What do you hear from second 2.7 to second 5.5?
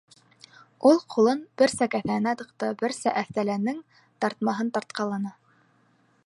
берсә әҫтәленең тартмаһын тартҡыланы: